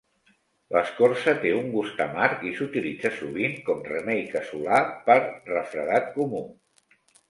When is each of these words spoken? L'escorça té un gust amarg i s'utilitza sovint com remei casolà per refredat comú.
L'escorça 0.75 1.35
té 1.43 1.51
un 1.57 1.69
gust 1.75 2.01
amarg 2.07 2.47
i 2.53 2.55
s'utilitza 2.61 3.13
sovint 3.21 3.55
com 3.71 3.87
remei 3.93 4.27
casolà 4.35 4.85
per 5.09 5.23
refredat 5.57 6.15
comú. 6.21 6.47